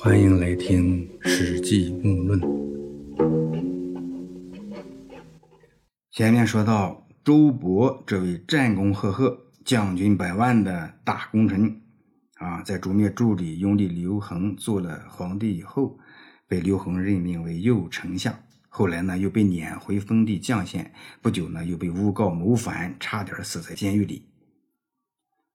[0.00, 2.40] 欢迎来听《史记目论》。
[6.12, 11.80] 前面说到周勃这位战功赫赫、将军百万的大功臣
[12.36, 15.98] 啊，在诛灭助理拥立刘恒做了皇帝以后，
[16.46, 18.32] 被刘恒任命为右丞相。
[18.68, 24.27] 后来呢，又被撵回封地绛县，不久呢，又被诬告谋反，差点死在监狱里。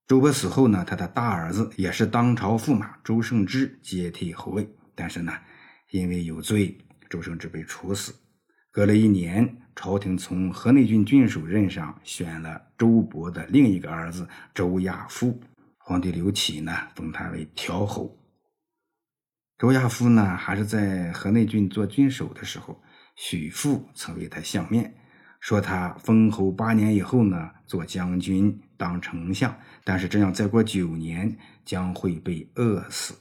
[0.05, 5.33] 周勃死后呢，他的大儿子也是当朝驸马周胜之接替后位，但是呢，
[5.91, 6.77] 因为有罪，
[7.09, 8.13] 周胜之被处死。
[8.69, 15.39] 隔了一年，朝廷从河内郡郡守任上选了周勃的另一个儿子周亚夫，
[15.77, 18.19] 皇帝刘启呢，封他为调侯。
[19.57, 22.81] 周亚夫呢，还是在河内郡做郡守的时候，
[23.15, 24.93] 许父曾为他相面。
[25.39, 29.55] 说他封侯八年以后呢，做将军当丞相，
[29.85, 33.15] 但是这样再过九年将会被饿死。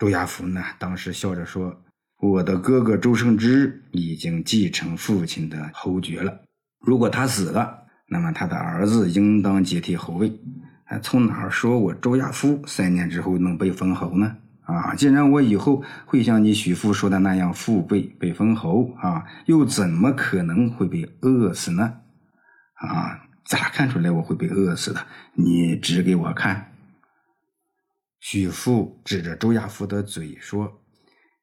[0.00, 1.80] 周亚夫呢，当时笑着说
[2.18, 6.40] ：“我的哥哥周胜之已经继承父亲的侯爵了，
[6.80, 10.36] 如果他死了，那么他的儿子应当接替侯位。
[10.82, 22.00] 还从哪儿说我周亚夫三年之后能被封侯呢？”啊，既然我以后会像你许父说的那样富贵被封侯啊，又怎么可能会被饿死呢？
[22.74, 25.06] 啊，咋看出来我会被饿死的？
[25.34, 26.72] 你指给我看。
[28.20, 30.82] 许父指着周亚夫的嘴说：“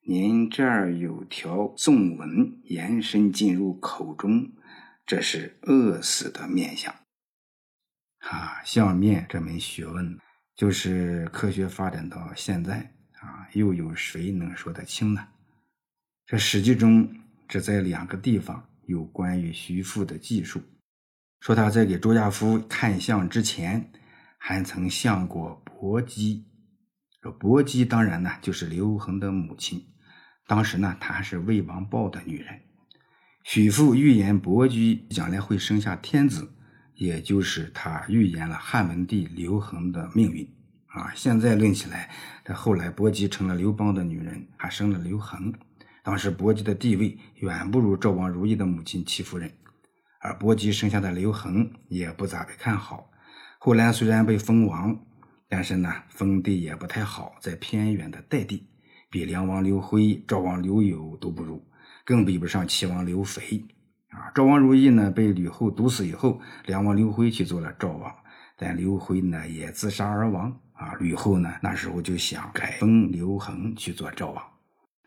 [0.07, 4.51] 您这儿有条纵纹延伸进入口中，
[5.05, 6.93] 这是饿死的面相。”
[8.29, 10.17] 啊，相面这门学问，
[10.55, 12.93] 就是科学发展到现在。
[13.19, 15.27] 啊，又有谁能说得清呢？
[16.27, 17.09] 这史记中
[17.47, 20.61] 只在两个地方有关于徐父的记述，
[21.39, 23.91] 说他在给周亚夫看相之前，
[24.37, 26.45] 还曾相过薄姬。
[27.21, 29.85] 说薄姬当然呢就是刘恒的母亲，
[30.45, 32.61] 当时呢她还是魏王豹的女人。
[33.43, 36.51] 许父预言薄姬将来会生下天子，
[36.95, 40.45] 也就是他预言了汉文帝刘恒的命运。
[40.87, 42.09] 啊，现在论起来，
[42.43, 45.53] 这后来薄姬成了刘邦的女人，还生了刘恒。
[46.03, 49.51] 当时薄姬的地位远不如赵王如意的母亲戚夫人，
[50.19, 53.09] 而薄姬生下的刘恒也不咋被看好。
[53.59, 54.97] 后来虽然被封王，
[55.49, 58.67] 但是呢，封地也不太好，在偏远的代地，
[59.09, 61.63] 比梁王刘辉、赵王刘友都不如，
[62.05, 63.65] 更比不上齐王刘肥。
[64.09, 68.13] 啊，赵王如意呢被吕后毒死以后，梁王刘辉去做了赵王，
[68.57, 70.59] 但刘辉呢也自杀而亡。
[70.73, 71.51] 啊，吕后呢？
[71.63, 74.43] 那时候就想改封刘恒去做赵王，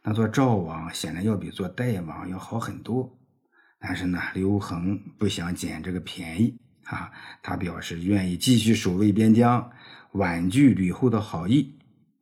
[0.02, 3.16] 那做赵王显然要比做代王要好很多。
[3.80, 7.10] 但是呢，刘恒不想捡这个便宜啊，
[7.42, 9.72] 他表示愿意继续守卫边疆，
[10.12, 11.76] 婉拒吕后的好意。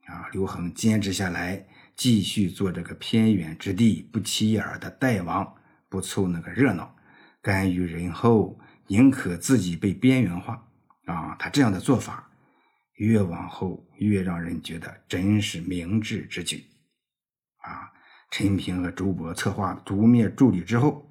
[0.07, 5.55] 啊，刘恒坚持下来，继续做这个偏远之地不起眼的代王，
[5.91, 6.97] 不凑那个热闹，
[7.43, 10.67] 甘于人后，宁可自己被边缘化。
[11.05, 12.25] 啊，他这样的做法。
[12.95, 16.65] 越往后越让人觉得真是明智之举，
[17.59, 17.93] 啊！
[18.29, 21.08] 陈平和周勃策划诛灭助理之后，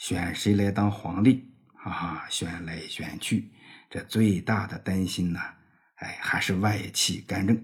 [0.00, 1.44] 选谁来当皇帝？
[1.84, 3.50] 啊，选来选去，
[3.90, 5.38] 这最大的担心呢，
[5.96, 7.62] 哎，还是外戚干政。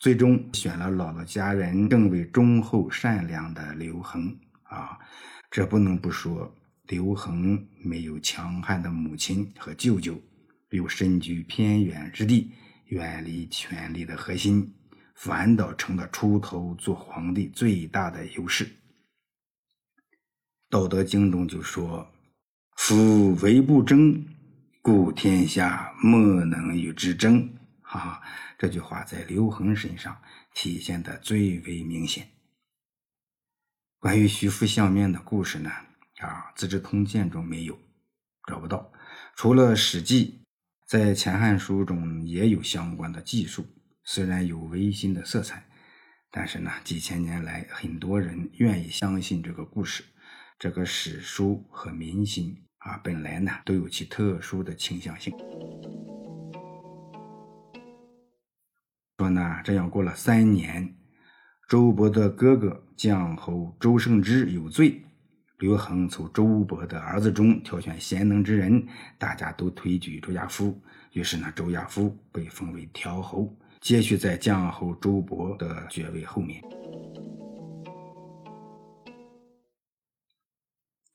[0.00, 4.36] 最终选了姥姥家人更为忠厚善良的刘恒。
[4.64, 4.98] 啊，
[5.52, 6.52] 这不能不说，
[6.88, 10.20] 刘恒没有强悍的母亲和舅舅，
[10.70, 12.50] 又身居偏远之地。
[12.86, 14.74] 远离权力的核心，
[15.14, 18.66] 反倒成了出头做皇帝最大的优势。
[20.72, 22.10] 《道德经》中就说
[22.76, 24.24] ：“夫唯不争，
[24.80, 27.46] 故天下莫能与之争。”
[27.84, 28.22] 哈，
[28.58, 30.16] 这句话在刘恒身上
[30.54, 32.26] 体现的最为明显。
[33.98, 35.70] 关于徐福相面的故事呢？
[36.20, 37.78] 啊，《资治通鉴》中没有，
[38.48, 38.90] 找不到，
[39.36, 40.38] 除了《史记》。
[40.88, 43.66] 在《前汉书》中也有相关的记述，
[44.04, 45.68] 虽然有违心的色彩，
[46.30, 50.02] 但是呢，几千年来很多人愿意相信这个故事。
[50.62, 55.34] 这个史书和民心啊，本来呢都有其特殊的倾向性。
[59.18, 60.94] 说呢，这样过了三年，
[61.68, 65.02] 周勃的哥哥绛侯周胜之有罪。
[65.58, 68.86] 刘恒从周勃的儿子中挑选贤能之人，
[69.18, 70.80] 大家都推举周亚夫。
[71.10, 76.62] 于是呢，周亚夫被封为调侯，接续在绛侯周勃的爵位后面。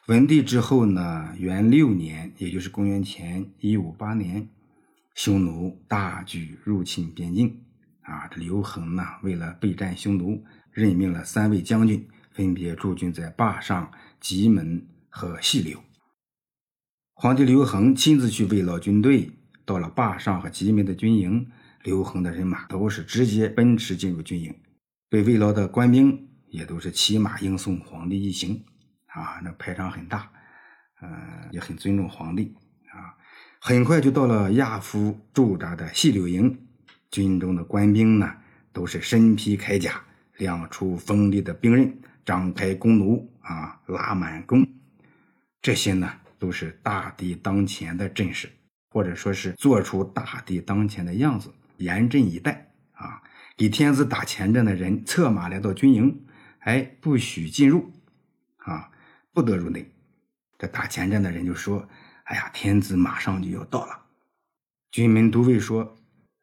[0.08, 4.48] 文帝之后呢，元六年，也就是公元前一五八年，
[5.16, 7.60] 匈奴大举入侵边境，
[8.04, 15.84] 啊，这刘恒呢，为了备战匈奴，任命了三位将军，分别驻军在坝上、棘门和细柳。
[17.14, 19.30] 皇帝刘恒亲自去慰劳军队，
[19.66, 21.46] 到了坝上和棘门的军营，
[21.84, 24.56] 刘恒的人马都是直接奔驰进入军营，
[25.10, 28.64] 被慰劳的官兵也都是骑马迎送皇帝一行，
[29.18, 30.30] 啊，那排场很大，
[31.02, 31.10] 嗯，
[31.52, 32.56] 也很尊重皇帝
[32.92, 33.18] 啊。
[33.60, 36.68] 很快就到了亚夫驻扎的细柳营，
[37.10, 38.32] 军中的官兵呢
[38.72, 40.00] 都是身披铠甲，
[40.38, 44.64] 亮出锋利的兵刃，张开弓弩啊，拉满弓。
[45.64, 48.48] 这些呢都是大敌当前的阵势，
[48.92, 53.24] 或者说是做出大敌当前的样子，严阵以待啊。
[53.58, 56.28] 给天子打前阵的人策马来到军营，
[56.60, 57.92] 哎，不许进入
[58.58, 58.92] 啊，
[59.38, 59.86] 不得入内。
[60.58, 61.88] 这打前阵的人就说。
[62.30, 63.98] 哎呀，天子马上就要到了。
[64.92, 65.96] 军门都尉说：“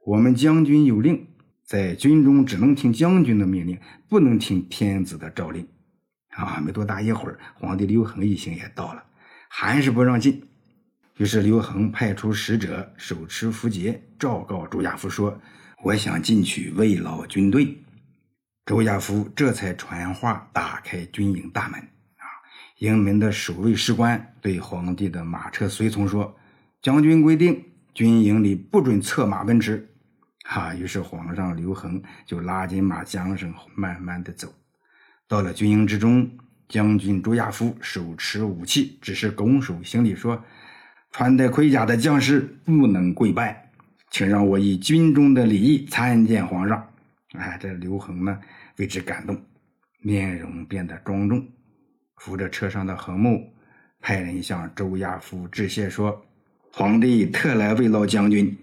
[0.06, 1.26] 我们将军有令，
[1.62, 5.68] 在军中只能听将军的命令，不能听天子的诏令。”
[6.32, 9.04] 啊，没多大一会儿，皇帝刘恒一行也到了，
[9.50, 10.48] 还是不让进。
[11.18, 15.38] 于是刘恒派出使者手持符节，昭告周亚夫说
[15.84, 17.76] ：“我想进去慰劳军队。”
[18.64, 21.88] 周亚夫这才传话，打开军营大门。
[22.84, 26.36] 营门的守卫士官对皇帝的马车随从说
[26.82, 27.64] ：“将军规定，
[27.94, 29.88] 军营里不准策马奔驰。”
[30.46, 34.52] 哈，于是皇上刘恒就拉紧马缰绳，慢慢的走。
[35.26, 36.30] 到了军营之中，
[36.68, 40.44] 将军朱亚夫手持武器，只是拱手行礼说
[41.10, 43.70] ：“穿戴盔甲的将士不能跪拜，
[44.10, 46.86] 请让我以军中的礼仪参见皇上。”
[47.32, 48.38] 哎，这刘恒呢
[48.76, 49.42] 为之感动，
[50.02, 51.48] 面容变得庄重。
[52.16, 53.52] 扶着车上的横木，
[54.00, 56.24] 派人向周亚夫致谢说
[56.72, 58.56] ：“皇帝特来慰劳将军。”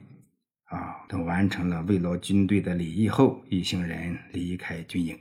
[0.72, 5.20] 啊，等完成了慰劳军队的礼仪后，一行人离开军营。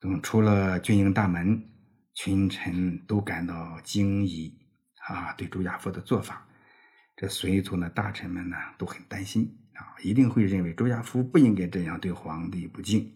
[0.00, 1.60] 等出了军营大门，
[2.14, 4.56] 群臣都感到惊疑
[5.08, 6.46] 啊，对周亚夫的做法，
[7.16, 13.12] 这随从的大臣们呢都很担心啊，一定会认为周亚夫不应该这样对皇帝不敬，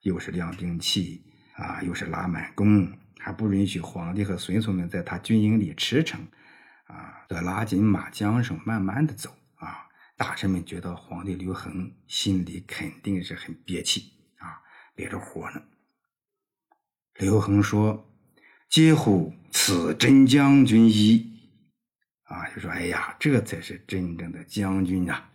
[0.00, 1.22] 又是亮兵器
[1.56, 2.90] 啊，又是拉满弓。
[3.22, 6.16] 还不允许皇帝和随从们在他军营里驰骋，
[6.86, 9.86] 啊，得拉紧马缰绳，慢慢的走啊。
[10.16, 14.58] 大臣们觉得皇帝刘恒心里肯定是很憋气啊，
[14.96, 15.62] 憋着火呢。
[17.20, 18.10] 刘恒说
[18.68, 21.30] ：“嗟乎，此真将军矣！”
[22.26, 25.30] 啊，就说：“哎呀，这才是真正的将军啊！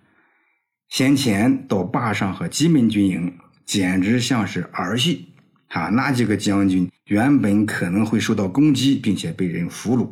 [0.90, 5.34] 先前到坝上和蓟门军营，简直像是儿戏。”
[5.70, 10.12] 啊，那几个将军原本可能会受到攻击，并且被人俘虏。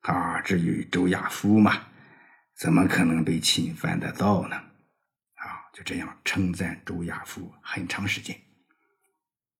[0.00, 1.82] 啊，至于周亚夫嘛，
[2.58, 4.56] 怎么可能被侵犯得到呢？
[4.56, 8.34] 啊，就这样称赞周亚夫很长时间。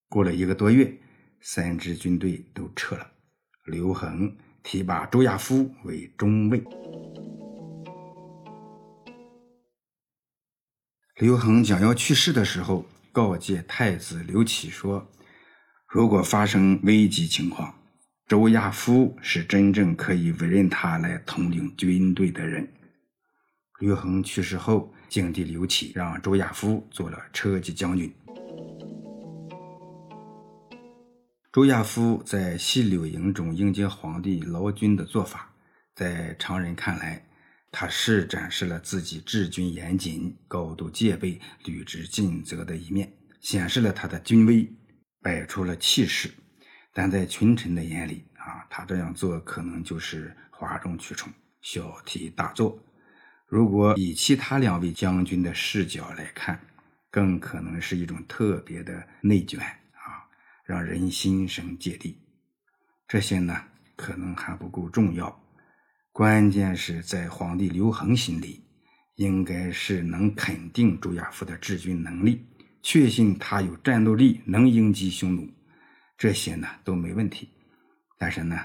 [0.09, 0.99] 过了一个多月，
[1.43, 3.07] 三支军队都撤了。
[3.67, 6.65] 刘恒提拔周亚夫为中尉。
[11.17, 15.07] 刘恒将要去世的时候，告诫太子刘启说。
[15.93, 17.75] 如果发生危急情况，
[18.27, 22.67] 周亚夫是真正可以委任他来统领军队的人。
[23.79, 28.11] 吕恒去世后，景帝刘启让周亚夫做了车骑将军。
[31.53, 35.53] 周亚夫在西柳营中迎接皇帝劳军的做法，
[35.95, 37.23] 在常人看来，
[37.71, 43.13] 他是展示了自己治军严谨、高度戒备、履职尽责的一面，
[43.43, 44.67] 显示了他的军威。
[45.23, 46.31] 摆出了气势，
[46.93, 52.79] 但在群臣的眼里啊，他这样做可能就是哗众取宠、小题大做。
[53.47, 56.59] 如果以其他两位将军的视角来看，
[57.11, 60.27] 更可能是一种特别的内卷啊，
[60.65, 62.19] 让人心生芥蒂。
[63.07, 63.63] 这些呢，
[63.95, 65.41] 可能还不够重要，
[66.11, 68.65] 关键是在皇帝刘恒心里，
[69.17, 72.47] 应该是能肯定朱亚夫的治军能力。
[72.83, 75.49] 确信他有战斗力，能迎击匈奴，
[76.19, 77.49] 这些呢都没问题。
[78.19, 78.59] 但是呢，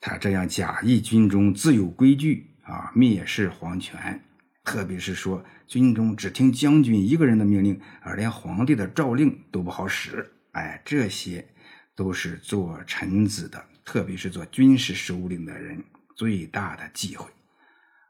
[0.00, 4.22] 他这样假意军中自有规矩啊，蔑视皇权，
[4.64, 10.32] 特别是说军中只听将军一个人的命令，而连皇帝的诏令都不好使。
[10.52, 11.48] 哎，这些
[11.94, 15.84] 都是做臣子的，特别是做军事首领的人
[16.16, 17.30] 最大的忌讳。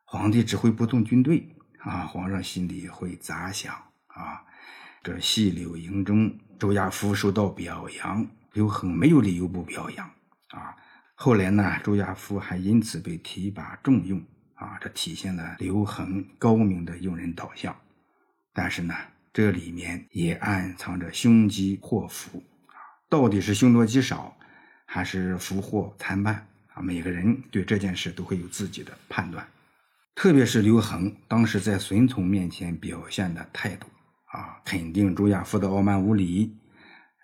[0.05, 3.75] 皇帝只会不动军队啊，皇上心里会咋想
[4.07, 4.43] 啊？
[5.03, 10.07] 这细柳营中，周亚夫受到表扬，刘恒没有理由不表扬
[10.49, 10.77] 啊。
[11.15, 14.23] 后来呢，周亚夫还因此被提拔重用
[14.55, 17.77] 啊，这体现了刘恒高明的用人导向。
[18.53, 18.95] 但是呢，
[19.33, 19.53] 这。
[19.53, 22.75] 里面也暗藏着凶吉祸福啊！
[23.09, 24.37] 到底是凶多吉少，
[24.85, 26.83] 还是福祸参半啊？
[26.83, 29.47] 每个人对这件事都会有自己的判断。
[30.17, 33.87] 特别是刘恒当时在孙从面前表现的态度
[34.33, 36.57] 啊，肯定朱亚夫的傲慢无礼，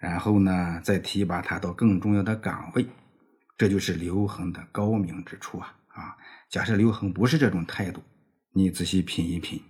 [0.00, 2.86] 然后呢，再提拔他到更重要的岗位，
[3.56, 5.75] 这就是刘恒的高明之处啊！
[5.88, 6.16] 啊，
[6.50, 8.02] 假设刘恒不是这种态度，
[8.52, 9.62] 你仔细品一品。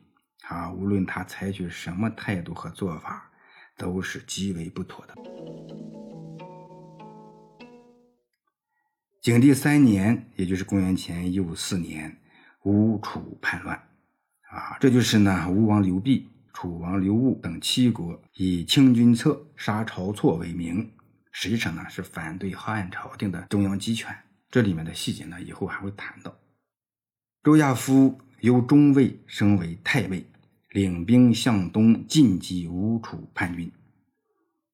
[0.49, 3.29] 啊，无论他采取什么态度和做法，
[3.77, 5.15] 都是极为不妥的。
[9.21, 12.17] 景帝三年，也就是公元前一五四年，
[12.63, 13.77] 吴楚叛乱，
[14.49, 16.25] 啊，这就是呢，吴王刘濞、
[16.59, 20.91] 楚王刘戊等七国以清君侧、杀晁错为名，
[21.31, 24.17] 实际上呢是反对汉朝廷的中央集权。
[24.51, 26.35] 这里面的细节呢，以后还会谈到。
[27.45, 30.25] 周亚夫由中尉升为太尉。
[30.71, 33.71] 领兵向东进击吴楚叛军。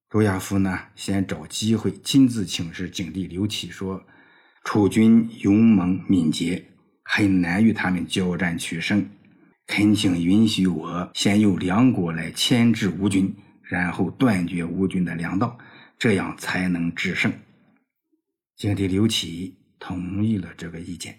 [0.09, 4.05] 周亚夫呢，先找机会亲自请示景帝刘启说
[4.65, 6.65] ：“楚军勇猛敏捷，
[7.03, 9.05] 很难与他们交战取胜。
[9.75, 15.57] 恳请允许我先由梁国来牵制吴军，然后断绝吴军的粮道，
[15.99, 17.33] 这样才能制胜。”
[18.55, 21.19] 景帝刘启同意了这个意见。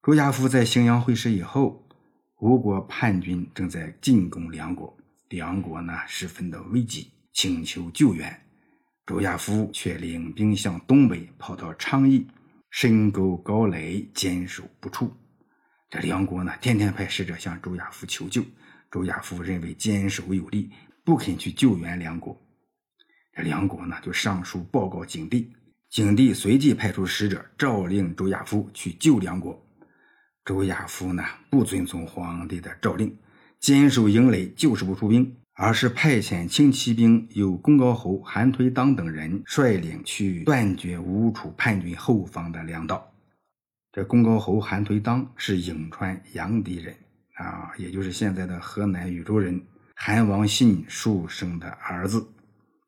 [0.00, 1.84] 周亚夫在荥阳会师以后，
[2.38, 4.96] 吴国叛军正在进攻梁国，
[5.28, 8.40] 梁国呢十分的危急，请求救援。
[9.04, 12.28] 周亚夫却领兵向东北跑到昌邑，
[12.70, 15.12] 深沟高垒，坚守不出。
[15.90, 18.44] 这梁国呢天天派使者向周亚夫求救，
[18.90, 20.70] 周亚夫认为坚守有利，
[21.04, 22.40] 不肯去救援梁国。
[23.32, 25.52] 这梁国呢就上书报告景帝，
[25.88, 29.60] 景帝随即派出使者诏令周亚夫去救梁国。
[30.44, 33.18] 周亚夫呢，不遵从皇帝的诏令，
[33.58, 43.12] 坚守营垒，就是不出兵，而是派遣轻骑兵，由公高侯韩颓当等人率领去断绝吴楚叛军后方的粮道。
[43.92, 46.96] 这公高侯韩颓当是颍川阳翟人
[47.34, 49.62] 啊，也就是现在的河南禹州人，
[49.94, 52.26] 韩王信叔生的儿子。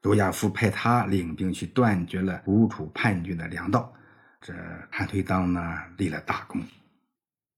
[0.00, 3.92] 周亚夫派他领兵去断绝了吴楚叛军的粮道，
[4.40, 4.54] 这
[4.90, 6.62] 韩颓当呢立了大功。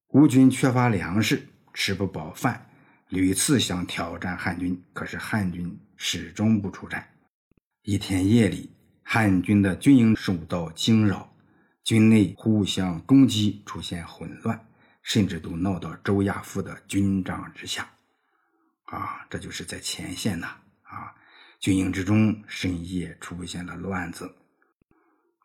[0.09, 2.67] 吴军缺乏粮食，吃不饱饭，
[3.11, 7.07] 屡次想挑战汉军，可是汉军始终不出战。
[7.83, 8.71] 一天夜里，
[9.03, 11.33] 汉军的军营受到惊扰，
[11.83, 14.67] 军内互相攻击，出现混乱，
[15.03, 17.89] 甚至都闹到周亚夫的军帐之下。
[18.87, 20.47] 啊，这就是在前线呐！
[20.83, 21.15] 啊，
[21.61, 24.35] 军营之中深夜出现了乱子，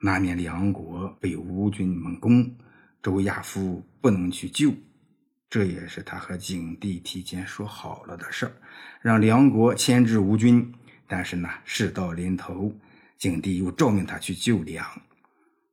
[0.01, 2.57] 那面梁国被吴军猛攻。
[3.01, 4.73] 周亚夫不能去救，
[5.49, 8.51] 这也是他和景帝提前说好了的事儿，
[9.01, 10.71] 让梁国牵制吴军。
[11.07, 12.71] 但是呢，事到临头，
[13.17, 14.85] 景帝又诏命他去救梁。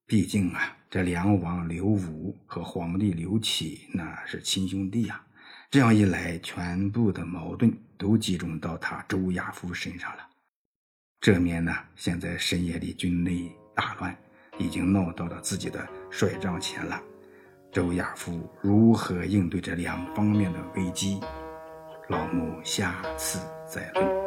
[0.06, 5.22] 毕竟啊，这梁王刘武和皇帝刘启那是亲兄弟啊。
[5.70, 10.26] 这样一来，全部的矛盾都集中到他周亚夫身上了。
[11.20, 14.16] 这面呢，现在深夜里军内大乱，
[14.58, 17.02] 已经闹到了自己的帅帐前了。
[17.76, 21.20] 周亚夫如何应对这两方面的危机？
[22.08, 24.25] 老木下次再论。